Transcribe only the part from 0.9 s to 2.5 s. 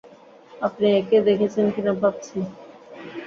একে দেখেছেন কিনা ভাবছি।